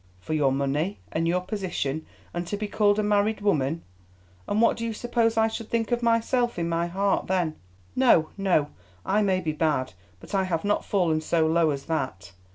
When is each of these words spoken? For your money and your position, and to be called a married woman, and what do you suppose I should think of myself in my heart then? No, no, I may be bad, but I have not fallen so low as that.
For 0.19 0.33
your 0.33 0.51
money 0.51 0.97
and 1.11 1.27
your 1.27 1.41
position, 1.41 2.07
and 2.33 2.47
to 2.47 2.57
be 2.57 2.67
called 2.67 2.97
a 2.97 3.03
married 3.03 3.39
woman, 3.41 3.83
and 4.47 4.59
what 4.59 4.75
do 4.75 4.83
you 4.83 4.93
suppose 4.93 5.37
I 5.37 5.47
should 5.47 5.69
think 5.69 5.91
of 5.91 6.01
myself 6.01 6.57
in 6.57 6.67
my 6.67 6.87
heart 6.87 7.27
then? 7.27 7.55
No, 7.95 8.29
no, 8.35 8.69
I 9.05 9.21
may 9.21 9.41
be 9.41 9.51
bad, 9.51 9.93
but 10.19 10.33
I 10.33 10.45
have 10.45 10.65
not 10.65 10.83
fallen 10.83 11.21
so 11.21 11.45
low 11.45 11.69
as 11.69 11.85
that. 11.85 12.31